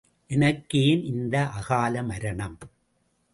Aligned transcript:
எனக்கு 0.29 0.79
ஏன் 0.83 1.03
இந்த 1.03 1.35
அகால 1.49 2.03
மரணம்? 2.03 2.57